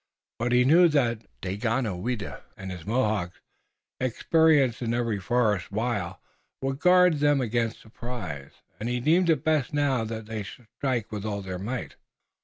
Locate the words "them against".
7.19-7.81